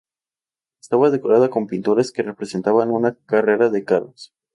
[0.81, 4.33] Estaba decorada con pinturas que representaban una carrera de carros.